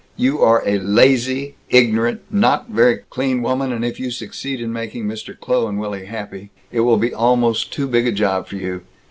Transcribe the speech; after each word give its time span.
You 0.17 0.41
are 0.41 0.63
a 0.67 0.79
lazy, 0.79 1.57
ignorant, 1.69 2.21
not 2.31 2.69
very 2.71 3.01
clean 3.11 3.43
woman, 3.43 3.71
and 3.71 3.85
if 3.85 3.99
you 3.99 4.09
succeed 4.09 4.59
in 4.59 4.73
making 4.73 5.05
Mr. 5.05 5.39
Kloh 5.39 5.67
and 5.67 5.79
Willy 5.79 6.07
happy, 6.07 6.49
it 6.71 6.79
will 6.79 6.97
be 6.97 7.13
almost 7.13 7.71
too 7.71 7.87
big 7.87 8.07
a 8.07 8.11
job 8.11 8.47
for 8.47 8.55
you. 8.55 8.81